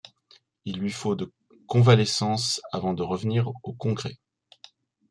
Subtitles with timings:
[0.65, 1.31] Il lui faut de
[1.67, 4.17] convalescence avant de revenir au Congrès.